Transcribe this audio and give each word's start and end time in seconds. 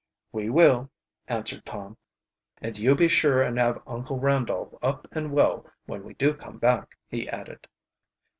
"We 0.31 0.49
will," 0.49 0.89
answered 1.27 1.63
Tom. 1.63 1.95
"And 2.59 2.75
you 2.75 2.95
be 2.95 3.07
sure 3.07 3.43
and 3.43 3.59
have 3.59 3.83
Uncle 3.85 4.17
Randolph 4.17 4.73
up 4.81 5.07
and 5.11 5.31
well 5.31 5.67
when 5.85 6.03
we 6.03 6.15
do 6.15 6.33
come 6.33 6.57
back," 6.57 6.97
he 7.07 7.29
added. 7.29 7.67